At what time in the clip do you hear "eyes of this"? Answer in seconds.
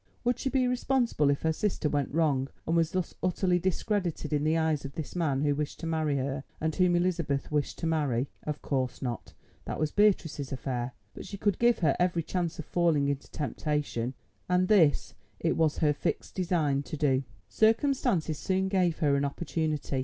4.57-5.15